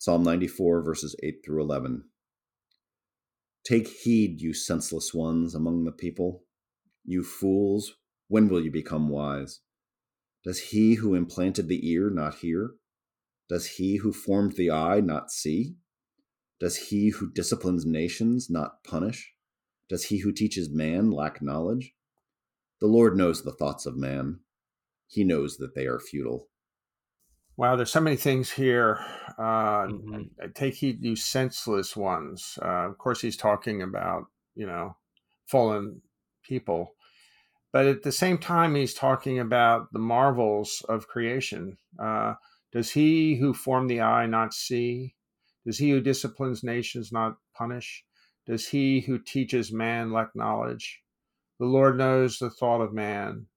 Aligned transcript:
Psalm 0.00 0.22
94, 0.22 0.82
verses 0.82 1.14
8 1.22 1.42
through 1.44 1.60
11. 1.60 2.04
Take 3.66 3.86
heed, 3.86 4.40
you 4.40 4.54
senseless 4.54 5.12
ones 5.12 5.54
among 5.54 5.84
the 5.84 5.92
people. 5.92 6.44
You 7.04 7.22
fools, 7.22 7.96
when 8.26 8.48
will 8.48 8.64
you 8.64 8.70
become 8.70 9.10
wise? 9.10 9.60
Does 10.42 10.58
he 10.58 10.94
who 10.94 11.12
implanted 11.12 11.68
the 11.68 11.86
ear 11.86 12.08
not 12.08 12.36
hear? 12.36 12.76
Does 13.46 13.72
he 13.72 13.96
who 13.96 14.10
formed 14.10 14.52
the 14.56 14.70
eye 14.70 15.00
not 15.00 15.30
see? 15.30 15.76
Does 16.58 16.76
he 16.88 17.10
who 17.10 17.30
disciplines 17.30 17.84
nations 17.84 18.48
not 18.48 18.82
punish? 18.82 19.34
Does 19.90 20.04
he 20.04 20.20
who 20.20 20.32
teaches 20.32 20.70
man 20.70 21.10
lack 21.10 21.42
knowledge? 21.42 21.92
The 22.80 22.86
Lord 22.86 23.18
knows 23.18 23.42
the 23.42 23.52
thoughts 23.52 23.84
of 23.84 23.98
man. 23.98 24.40
He 25.06 25.24
knows 25.24 25.58
that 25.58 25.74
they 25.74 25.84
are 25.84 26.00
futile. 26.00 26.49
Wow, 27.60 27.76
there's 27.76 27.92
so 27.92 28.00
many 28.00 28.16
things 28.16 28.50
here. 28.50 29.04
Uh, 29.36 29.84
mm-hmm. 29.84 30.50
Take 30.54 30.76
heed, 30.76 31.04
you 31.04 31.14
senseless 31.14 31.94
ones. 31.94 32.58
Uh, 32.62 32.88
of 32.88 32.96
course, 32.96 33.20
he's 33.20 33.36
talking 33.36 33.82
about 33.82 34.24
you 34.54 34.66
know 34.66 34.96
fallen 35.46 36.00
people, 36.42 36.94
but 37.70 37.84
at 37.84 38.02
the 38.02 38.12
same 38.12 38.38
time, 38.38 38.74
he's 38.74 38.94
talking 38.94 39.38
about 39.38 39.92
the 39.92 39.98
marvels 39.98 40.82
of 40.88 41.06
creation. 41.06 41.76
Uh, 41.98 42.32
does 42.72 42.92
he 42.92 43.34
who 43.34 43.52
formed 43.52 43.90
the 43.90 44.00
eye 44.00 44.24
not 44.24 44.54
see? 44.54 45.14
Does 45.66 45.76
he 45.76 45.90
who 45.90 46.00
disciplines 46.00 46.64
nations 46.64 47.12
not 47.12 47.36
punish? 47.54 48.06
Does 48.46 48.68
he 48.68 49.00
who 49.00 49.18
teaches 49.18 49.70
man 49.70 50.14
lack 50.14 50.34
knowledge? 50.34 51.02
The 51.58 51.66
Lord 51.66 51.98
knows 51.98 52.38
the 52.38 52.48
thought 52.48 52.80
of 52.80 52.94
man, 52.94 53.48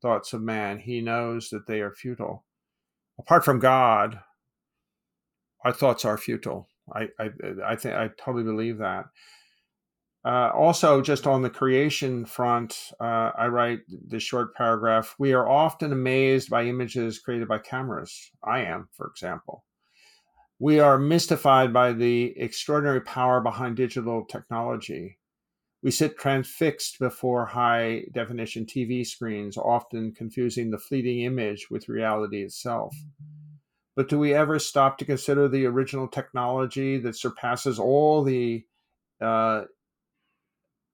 thoughts 0.00 0.32
of 0.32 0.40
man. 0.40 0.78
He 0.78 1.02
knows 1.02 1.50
that 1.50 1.66
they 1.66 1.82
are 1.82 1.92
futile 1.92 2.46
apart 3.20 3.44
from 3.44 3.58
God, 3.60 4.20
our 5.64 5.72
thoughts 5.72 6.04
are 6.04 6.16
futile. 6.16 6.68
I 6.92 7.08
I, 7.18 7.30
I 7.64 7.76
think 7.76 7.94
I 7.94 8.08
totally 8.18 8.44
believe 8.44 8.78
that. 8.78 9.04
Uh, 10.22 10.50
also, 10.54 11.00
just 11.00 11.26
on 11.26 11.40
the 11.40 11.48
creation 11.48 12.26
front, 12.26 12.92
uh, 13.00 13.30
I 13.38 13.46
write 13.46 13.80
this 13.88 14.22
short 14.22 14.54
paragraph. 14.54 15.14
We 15.18 15.32
are 15.32 15.48
often 15.48 15.92
amazed 15.92 16.50
by 16.50 16.64
images 16.64 17.18
created 17.18 17.48
by 17.48 17.58
cameras. 17.58 18.30
I 18.44 18.60
am, 18.60 18.88
for 18.92 19.06
example. 19.06 19.64
We 20.58 20.78
are 20.78 20.98
mystified 20.98 21.72
by 21.72 21.94
the 21.94 22.34
extraordinary 22.38 23.00
power 23.00 23.40
behind 23.40 23.76
digital 23.76 24.26
technology. 24.26 25.19
We 25.82 25.90
sit 25.90 26.18
transfixed 26.18 26.98
before 26.98 27.46
high 27.46 28.04
definition 28.12 28.66
TV 28.66 29.06
screens, 29.06 29.56
often 29.56 30.12
confusing 30.12 30.70
the 30.70 30.78
fleeting 30.78 31.20
image 31.20 31.70
with 31.70 31.88
reality 31.88 32.42
itself. 32.42 32.94
But 33.96 34.08
do 34.08 34.18
we 34.18 34.34
ever 34.34 34.58
stop 34.58 34.98
to 34.98 35.04
consider 35.04 35.48
the 35.48 35.66
original 35.66 36.06
technology 36.06 36.98
that 36.98 37.16
surpasses 37.16 37.78
all 37.78 38.22
the 38.22 38.64
uh, 39.20 39.64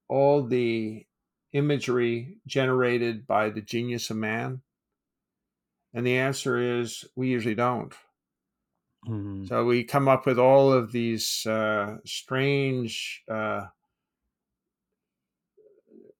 all 0.08 0.44
the 0.44 1.04
imagery 1.52 2.38
generated 2.46 3.26
by 3.26 3.50
the 3.50 3.60
genius 3.60 4.10
of 4.10 4.16
man? 4.16 4.62
And 5.94 6.06
the 6.06 6.16
answer 6.18 6.80
is 6.80 7.04
we 7.16 7.28
usually 7.28 7.54
don't. 7.54 7.92
Mm-hmm. 9.08 9.46
So 9.46 9.64
we 9.64 9.84
come 9.84 10.08
up 10.08 10.26
with 10.26 10.38
all 10.38 10.72
of 10.72 10.92
these 10.92 11.46
uh, 11.46 11.98
strange 12.04 13.22
uh, 13.30 13.66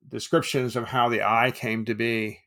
descriptions 0.08 0.76
of 0.76 0.84
how 0.84 1.08
the 1.08 1.22
eye 1.22 1.50
came 1.54 1.84
to 1.86 1.94
be. 1.94 2.40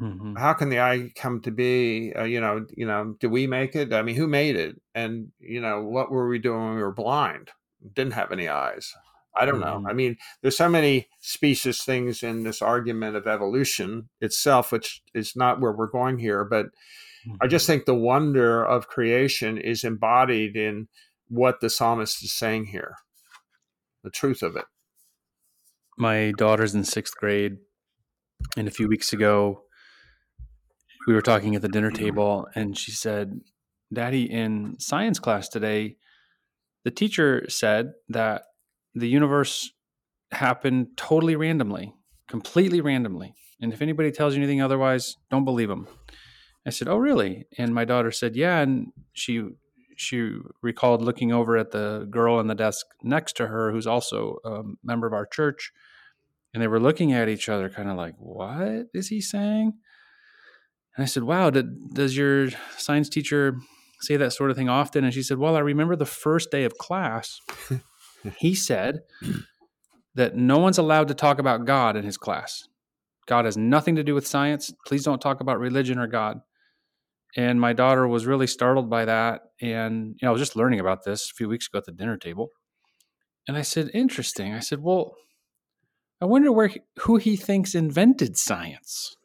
Mm-hmm. 0.00 0.36
How 0.36 0.54
can 0.54 0.70
the 0.70 0.80
eye 0.80 1.12
come 1.14 1.40
to 1.42 1.50
be? 1.50 2.12
Uh, 2.14 2.24
you 2.24 2.40
know, 2.40 2.66
you 2.76 2.86
know, 2.86 3.14
did 3.20 3.30
we 3.30 3.46
make 3.46 3.76
it? 3.76 3.92
I 3.92 4.02
mean, 4.02 4.16
who 4.16 4.26
made 4.26 4.56
it? 4.56 4.80
And 4.94 5.28
you 5.38 5.60
know, 5.60 5.82
what 5.82 6.10
were 6.10 6.28
we 6.28 6.38
doing 6.38 6.60
when 6.60 6.74
we 6.76 6.82
were 6.82 6.92
blind? 6.92 7.50
Didn't 7.94 8.14
have 8.14 8.32
any 8.32 8.48
eyes. 8.48 8.92
I 9.36 9.44
don't 9.44 9.60
mm-hmm. 9.60 9.84
know. 9.84 9.88
I 9.88 9.92
mean, 9.92 10.16
there's 10.42 10.56
so 10.56 10.68
many 10.68 11.08
specious 11.20 11.84
things 11.84 12.22
in 12.22 12.42
this 12.42 12.60
argument 12.60 13.16
of 13.16 13.26
evolution 13.26 14.08
itself, 14.20 14.72
which 14.72 15.02
is 15.14 15.36
not 15.36 15.60
where 15.60 15.72
we're 15.72 15.86
going 15.86 16.18
here. 16.18 16.44
But 16.44 16.66
mm-hmm. 16.66 17.36
I 17.40 17.46
just 17.46 17.66
think 17.66 17.84
the 17.84 17.94
wonder 17.94 18.64
of 18.64 18.88
creation 18.88 19.58
is 19.58 19.84
embodied 19.84 20.56
in 20.56 20.88
what 21.28 21.60
the 21.60 21.70
psalmist 21.70 22.22
is 22.24 22.32
saying 22.32 22.66
here, 22.66 22.96
the 24.02 24.10
truth 24.10 24.42
of 24.42 24.56
it 24.56 24.64
my 25.96 26.32
daughter's 26.36 26.74
in 26.74 26.84
sixth 26.84 27.16
grade, 27.16 27.56
and 28.56 28.68
a 28.68 28.70
few 28.70 28.88
weeks 28.88 29.12
ago, 29.12 29.62
we 31.06 31.14
were 31.14 31.22
talking 31.22 31.54
at 31.54 31.62
the 31.62 31.68
dinner 31.68 31.90
table, 31.90 32.46
and 32.54 32.76
she 32.76 32.90
said, 32.90 33.40
"Daddy, 33.92 34.24
in 34.24 34.78
science 34.78 35.18
class 35.18 35.48
today, 35.48 35.96
the 36.84 36.90
teacher 36.90 37.48
said 37.48 37.92
that 38.08 38.42
the 38.94 39.08
universe 39.08 39.72
happened 40.32 40.88
totally 40.96 41.36
randomly, 41.36 41.94
completely 42.28 42.80
randomly, 42.80 43.34
and 43.60 43.72
if 43.72 43.82
anybody 43.82 44.10
tells 44.10 44.34
you 44.34 44.42
anything 44.42 44.62
otherwise, 44.62 45.16
don't 45.30 45.44
believe 45.44 45.68
them." 45.68 45.86
I 46.66 46.70
said, 46.70 46.88
"Oh, 46.88 46.96
really?" 46.96 47.46
And 47.58 47.74
my 47.74 47.84
daughter 47.84 48.10
said, 48.10 48.36
"Yeah." 48.36 48.60
And 48.60 48.92
she 49.12 49.42
she 49.96 50.38
recalled 50.62 51.02
looking 51.02 51.32
over 51.32 51.56
at 51.56 51.70
the 51.70 52.06
girl 52.10 52.36
on 52.36 52.46
the 52.46 52.54
desk 52.54 52.86
next 53.02 53.36
to 53.36 53.46
her, 53.46 53.72
who's 53.72 53.86
also 53.86 54.38
a 54.44 54.62
member 54.82 55.06
of 55.06 55.12
our 55.12 55.26
church, 55.26 55.72
and 56.52 56.62
they 56.62 56.68
were 56.68 56.80
looking 56.80 57.12
at 57.12 57.28
each 57.28 57.48
other, 57.48 57.68
kind 57.68 57.90
of 57.90 57.96
like, 57.96 58.14
"What 58.18 58.88
is 58.94 59.08
he 59.08 59.20
saying?" 59.20 59.74
And 60.96 61.02
I 61.02 61.06
said, 61.06 61.24
"Wow, 61.24 61.50
did, 61.50 61.94
does 61.94 62.16
your 62.16 62.50
science 62.76 63.08
teacher 63.08 63.56
say 64.00 64.16
that 64.16 64.32
sort 64.32 64.50
of 64.50 64.56
thing 64.56 64.68
often?" 64.68 65.04
And 65.04 65.12
she 65.12 65.22
said, 65.22 65.38
"Well, 65.38 65.56
I 65.56 65.60
remember 65.60 65.96
the 65.96 66.06
first 66.06 66.50
day 66.50 66.64
of 66.64 66.78
class, 66.78 67.40
he 68.38 68.54
said 68.54 69.00
that 70.14 70.36
no 70.36 70.58
one's 70.58 70.78
allowed 70.78 71.08
to 71.08 71.14
talk 71.14 71.38
about 71.38 71.64
God 71.64 71.96
in 71.96 72.04
his 72.04 72.16
class. 72.16 72.68
God 73.26 73.46
has 73.46 73.56
nothing 73.56 73.96
to 73.96 74.04
do 74.04 74.14
with 74.14 74.26
science. 74.26 74.72
Please 74.86 75.04
don't 75.04 75.20
talk 75.20 75.40
about 75.40 75.58
religion 75.58 75.98
or 75.98 76.06
God." 76.06 76.40
And 77.36 77.60
my 77.60 77.72
daughter 77.72 78.06
was 78.06 78.26
really 78.26 78.46
startled 78.46 78.88
by 78.88 79.04
that. 79.06 79.42
And 79.60 80.16
you 80.20 80.26
know, 80.26 80.28
I 80.28 80.32
was 80.32 80.40
just 80.40 80.56
learning 80.56 80.80
about 80.80 81.04
this 81.04 81.30
a 81.30 81.34
few 81.34 81.48
weeks 81.48 81.66
ago 81.66 81.78
at 81.78 81.84
the 81.84 81.92
dinner 81.92 82.16
table. 82.16 82.50
And 83.48 83.56
I 83.56 83.62
said, 83.62 83.90
"Interesting." 83.94 84.52
I 84.52 84.60
said, 84.60 84.80
"Well." 84.80 85.16
I 86.20 86.26
wonder 86.26 86.50
where 86.52 86.70
who 87.00 87.16
he 87.16 87.36
thinks 87.36 87.74
invented 87.74 88.38
science. 88.38 89.16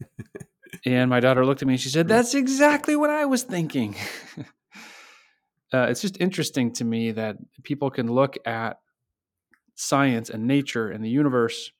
and 0.86 1.10
my 1.10 1.18
daughter 1.18 1.44
looked 1.44 1.62
at 1.62 1.66
me 1.66 1.74
and 1.74 1.80
she 1.80 1.88
said, 1.88 2.08
"That's 2.08 2.34
exactly 2.34 2.94
what 2.94 3.10
I 3.10 3.24
was 3.24 3.42
thinking." 3.42 3.96
uh, 5.72 5.86
it's 5.88 6.00
just 6.00 6.20
interesting 6.20 6.72
to 6.74 6.84
me 6.84 7.12
that 7.12 7.36
people 7.64 7.90
can 7.90 8.12
look 8.12 8.36
at 8.46 8.78
science 9.74 10.30
and 10.30 10.46
nature 10.46 10.90
and 10.90 11.04
the 11.04 11.10
universe, 11.10 11.70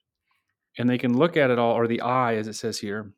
and 0.77 0.89
they 0.89 0.97
can 0.97 1.17
look 1.17 1.37
at 1.37 1.49
it 1.49 1.59
all, 1.59 1.73
or 1.73 1.87
the 1.87 2.01
eye, 2.01 2.35
as 2.35 2.47
it 2.47 2.55
says 2.55 2.79
here, 2.79 3.13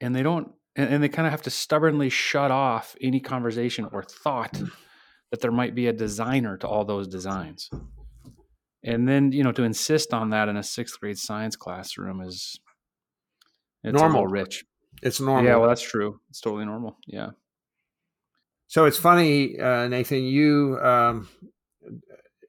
and 0.00 0.14
they 0.14 0.22
don't, 0.22 0.52
and, 0.76 0.94
and 0.94 1.02
they 1.02 1.08
kind 1.08 1.26
of 1.26 1.32
have 1.32 1.42
to 1.42 1.50
stubbornly 1.50 2.08
shut 2.08 2.50
off 2.50 2.96
any 3.00 3.20
conversation 3.20 3.88
or 3.92 4.02
thought 4.02 4.60
that 5.30 5.40
there 5.40 5.52
might 5.52 5.74
be 5.74 5.86
a 5.86 5.92
designer 5.92 6.56
to 6.58 6.68
all 6.68 6.84
those 6.84 7.08
designs. 7.08 7.70
And 8.84 9.08
then 9.08 9.32
you 9.32 9.44
know 9.44 9.52
to 9.52 9.62
insist 9.62 10.12
on 10.12 10.30
that 10.30 10.48
in 10.48 10.56
a 10.56 10.62
sixth 10.62 10.98
grade 11.00 11.18
science 11.18 11.56
classroom 11.56 12.20
is 12.20 12.58
it's 13.84 13.98
normal. 13.98 14.26
rich. 14.26 14.64
It's 15.02 15.20
normal. 15.20 15.44
yeah 15.44 15.56
well 15.56 15.68
that's 15.68 15.82
true. 15.82 16.20
It's 16.30 16.40
totally 16.40 16.64
normal. 16.64 16.96
Yeah. 17.06 17.30
So 18.66 18.86
it's 18.86 18.98
funny 18.98 19.58
uh, 19.58 19.86
nathan 19.88 20.24
you 20.24 20.78
um, 20.82 21.28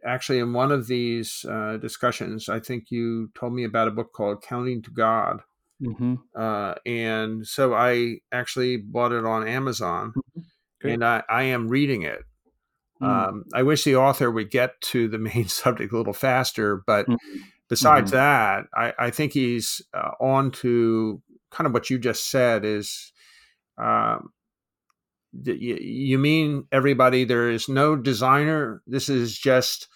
actually 0.06 0.40
in 0.40 0.54
one 0.54 0.72
of 0.72 0.88
these 0.88 1.46
uh, 1.50 1.78
discussions 1.78 2.50
i 2.50 2.60
think 2.60 2.86
you 2.90 3.30
told 3.36 3.54
me 3.54 3.64
about 3.64 3.88
a 3.88 3.92
book 3.92 4.12
called 4.14 4.42
counting 4.42 4.82
to 4.82 4.92
god 4.92 5.40
mm-hmm. 5.82 6.16
uh, 6.36 6.76
and 6.86 7.46
so 7.48 7.74
i 7.74 8.16
actually 8.32 8.78
bought 8.78 9.12
it 9.12 9.26
on 9.26 9.48
amazon 9.48 10.14
mm-hmm. 10.38 10.88
and 10.88 11.04
I, 11.04 11.24
I 11.30 11.44
am 11.44 11.68
reading 11.68 12.04
it 12.04 12.24
Mm. 13.04 13.28
Um, 13.28 13.44
I 13.54 13.64
wish 13.64 13.84
the 13.84 13.98
author 13.98 14.32
would 14.32 14.50
get 14.50 14.80
to 14.82 15.08
the 15.08 15.18
main 15.36 15.48
subject 15.48 15.94
a 15.94 15.98
little 15.98 16.14
faster, 16.14 16.82
but 16.86 17.08
mm-hmm. 17.08 17.38
besides 17.70 18.12
mm-hmm. 18.12 18.18
that, 18.18 18.66
I, 18.76 19.08
I, 19.08 19.10
think 19.12 19.34
he's 19.34 19.82
uh, 19.94 20.12
on 20.20 20.52
to 20.52 21.22
kind 21.52 21.68
of 21.68 21.74
what 21.74 21.90
you 21.90 22.00
just 22.00 22.30
said 22.30 22.66
is. 22.66 23.12
Um, 23.78 24.30
you 25.46 26.20
mean 26.20 26.68
everybody? 26.72 27.24
There 27.24 27.50
is 27.50 27.68
no 27.68 27.96
designer. 27.96 28.84
This 28.86 29.10
is 29.10 29.36
just, 29.36 29.88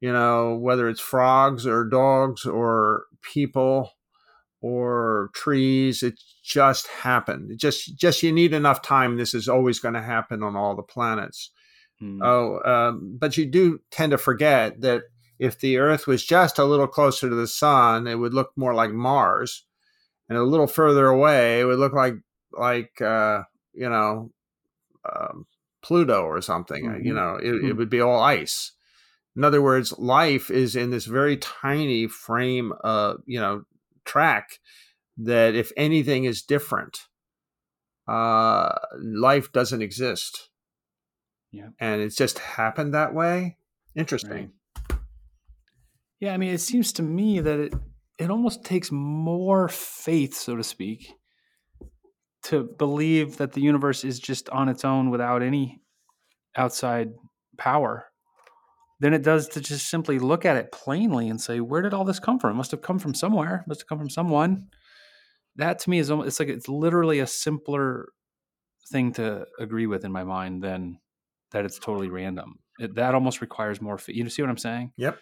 you 0.00 0.10
know, 0.10 0.56
whether 0.56 0.88
it's 0.88 0.98
frogs 0.98 1.66
or 1.66 1.84
dogs 1.84 2.46
or 2.46 3.04
people 3.20 3.90
or 4.62 5.30
trees. 5.34 6.02
It 6.02 6.18
just 6.42 6.86
happened. 6.86 7.50
It 7.50 7.58
just 7.58 7.96
just 7.96 8.22
you 8.22 8.32
need 8.32 8.54
enough 8.54 8.80
time. 8.80 9.16
This 9.16 9.34
is 9.34 9.48
always 9.48 9.78
going 9.80 9.94
to 9.94 10.02
happen 10.02 10.42
on 10.42 10.56
all 10.56 10.74
the 10.74 10.82
planets. 10.82 11.50
Mm. 12.00 12.20
Oh, 12.22 12.60
um, 12.64 13.16
but 13.18 13.36
you 13.36 13.44
do 13.46 13.80
tend 13.90 14.12
to 14.12 14.18
forget 14.18 14.80
that 14.80 15.02
if 15.38 15.58
the 15.58 15.78
Earth 15.78 16.06
was 16.06 16.24
just 16.24 16.58
a 16.58 16.64
little 16.64 16.86
closer 16.86 17.28
to 17.28 17.34
the 17.34 17.46
sun, 17.46 18.06
it 18.06 18.14
would 18.14 18.32
look 18.32 18.52
more 18.56 18.74
like 18.74 18.92
Mars, 18.92 19.64
and 20.28 20.38
a 20.38 20.42
little 20.44 20.68
further 20.68 21.06
away, 21.06 21.60
it 21.60 21.64
would 21.64 21.78
look 21.78 21.92
like 21.92 22.14
like 22.52 23.00
uh, 23.02 23.42
you 23.74 23.88
know 23.88 24.30
um, 25.04 25.46
Pluto 25.82 26.22
or 26.22 26.40
something. 26.40 26.84
Mhm. 26.84 27.04
You 27.04 27.14
know, 27.14 27.36
it, 27.36 27.54
it 27.54 27.62
Mhm. 27.62 27.76
would 27.76 27.90
be 27.90 28.00
all 28.00 28.20
ice. 28.20 28.72
In 29.34 29.44
other 29.44 29.62
words, 29.62 29.98
life 29.98 30.50
is 30.50 30.76
in 30.76 30.90
this 30.90 31.06
very 31.06 31.36
tiny 31.38 32.06
frame, 32.06 32.72
of 32.84 33.22
you 33.26 33.40
know, 33.40 33.64
track 34.04 34.60
that 35.16 35.54
if 35.54 35.72
anything 35.76 36.24
is 36.24 36.42
different, 36.42 37.00
uh, 38.08 38.74
life 38.98 39.52
doesn't 39.52 39.82
exist. 39.82 40.48
Yeah. 41.50 41.68
And 41.78 42.00
it's 42.00 42.16
just 42.16 42.38
happened 42.38 42.94
that 42.94 43.14
way. 43.14 43.56
Interesting. 43.94 44.52
Yeah, 46.20 46.32
I 46.32 46.36
mean, 46.36 46.54
it 46.54 46.60
seems 46.60 46.92
to 46.94 47.02
me 47.02 47.40
that 47.40 47.58
it 47.58 47.74
it 48.18 48.30
almost 48.30 48.64
takes 48.64 48.92
more 48.92 49.68
faith, 49.68 50.34
so 50.34 50.54
to 50.54 50.62
speak, 50.62 51.12
to 52.44 52.62
believe 52.62 53.38
that 53.38 53.52
the 53.52 53.60
universe 53.60 54.04
is 54.04 54.20
just 54.20 54.48
on 54.50 54.68
its 54.68 54.84
own 54.84 55.10
without 55.10 55.42
any 55.42 55.80
outside 56.56 57.12
power 57.56 58.11
than 59.02 59.12
it 59.14 59.22
does 59.22 59.48
to 59.48 59.60
just 59.60 59.90
simply 59.90 60.20
look 60.20 60.46
at 60.46 60.56
it 60.56 60.70
plainly 60.70 61.28
and 61.28 61.40
say, 61.40 61.58
"Where 61.58 61.82
did 61.82 61.92
all 61.92 62.04
this 62.04 62.20
come 62.20 62.38
from? 62.38 62.52
It 62.52 62.54
must 62.54 62.70
have 62.70 62.82
come 62.82 63.00
from 63.00 63.14
somewhere. 63.14 63.56
It 63.56 63.68
must 63.68 63.80
have 63.80 63.88
come 63.88 63.98
from 63.98 64.08
someone." 64.08 64.68
That 65.56 65.80
to 65.80 65.90
me 65.90 65.98
is 65.98 66.08
almost 66.10 66.28
it's 66.28 66.38
like 66.38 66.48
it's 66.48 66.68
literally 66.68 67.18
a 67.18 67.26
simpler 67.26 68.12
thing 68.92 69.12
to 69.14 69.44
agree 69.58 69.88
with 69.88 70.04
in 70.04 70.12
my 70.12 70.22
mind 70.22 70.62
than 70.62 70.98
that 71.50 71.64
it's 71.64 71.80
totally 71.80 72.10
random. 72.10 72.60
It, 72.78 72.94
that 72.94 73.14
almost 73.14 73.40
requires 73.40 73.80
more. 73.80 73.98
You 74.06 74.28
see 74.28 74.40
what 74.40 74.50
I'm 74.50 74.56
saying? 74.56 74.92
Yep. 74.96 75.18